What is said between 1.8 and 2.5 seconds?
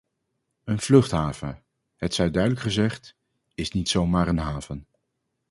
het zij